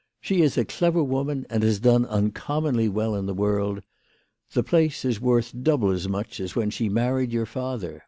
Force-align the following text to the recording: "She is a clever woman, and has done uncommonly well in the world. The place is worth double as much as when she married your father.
"She 0.20 0.42
is 0.42 0.58
a 0.58 0.66
clever 0.66 1.02
woman, 1.02 1.46
and 1.48 1.62
has 1.62 1.80
done 1.80 2.04
uncommonly 2.04 2.90
well 2.90 3.14
in 3.14 3.24
the 3.24 3.32
world. 3.32 3.80
The 4.52 4.62
place 4.62 5.02
is 5.02 5.18
worth 5.18 5.54
double 5.62 5.88
as 5.92 6.06
much 6.06 6.40
as 6.40 6.54
when 6.54 6.68
she 6.68 6.90
married 6.90 7.32
your 7.32 7.46
father. 7.46 8.02